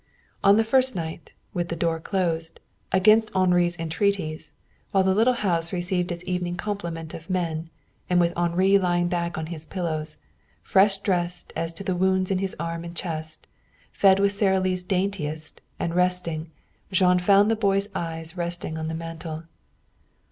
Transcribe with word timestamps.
On 0.43 0.55
the 0.57 0.63
first 0.63 0.95
night, 0.95 1.29
with 1.53 1.69
the 1.69 1.75
door 1.75 1.99
closed, 1.99 2.59
against 2.91 3.29
Henri's 3.35 3.77
entreaties, 3.77 4.51
while 4.89 5.03
the 5.03 5.13
little 5.13 5.35
house 5.45 5.71
received 5.71 6.11
its 6.11 6.23
evening 6.25 6.55
complement 6.57 7.13
of 7.13 7.29
men, 7.29 7.69
and 8.09 8.19
with 8.19 8.33
Henri 8.35 8.79
lying 8.79 9.09
back 9.09 9.37
on 9.37 9.45
his 9.53 9.67
pillows, 9.67 10.17
fresh 10.63 10.97
dressed 10.97 11.53
as 11.55 11.71
to 11.75 11.83
the 11.83 11.95
wounds 11.95 12.31
in 12.31 12.39
his 12.39 12.55
arm 12.59 12.83
and 12.83 12.95
chest, 12.95 13.45
fed 13.91 14.19
with 14.19 14.31
Sara 14.31 14.59
Lee's 14.59 14.83
daintiest, 14.83 15.61
and 15.77 15.93
resting, 15.93 16.49
Jean 16.91 17.19
found 17.19 17.51
the 17.51 17.55
boy's 17.55 17.87
eyes 17.93 18.35
resting 18.35 18.79
on 18.79 18.87
the 18.87 18.95
mantel. 18.95 19.43